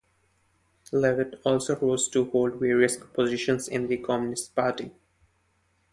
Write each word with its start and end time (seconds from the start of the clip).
Levit 0.91 1.39
also 1.45 1.75
rose 1.75 2.07
to 2.09 2.27
hold 2.31 2.55
various 2.55 2.97
positions 2.97 3.67
in 3.67 3.85
the 3.85 3.97
Communist 3.97 4.55
Party. 4.55 4.89